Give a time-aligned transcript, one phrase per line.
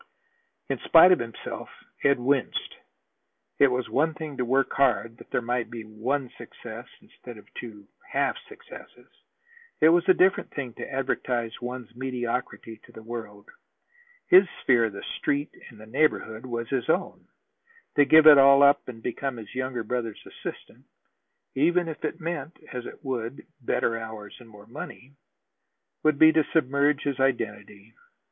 [0.67, 1.69] In spite of himself,
[2.03, 2.77] Ed winced.
[3.59, 7.45] It was one thing to work hard that there might be one success instead of
[7.53, 9.11] two half successes.
[9.79, 13.51] It was a different thing to advertise one's mediocrity to the world.
[14.27, 17.27] His sphere of the Street and the neighborhood was his own.
[17.95, 20.85] To give it all up and become his younger brother's assistant
[21.53, 25.11] even if it meant, as it would, better hours and more money
[26.01, 27.93] would be to submerge his identity.